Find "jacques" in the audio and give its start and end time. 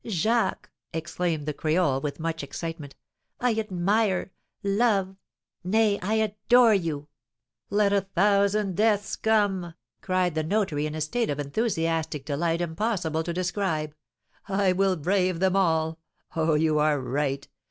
0.03-0.71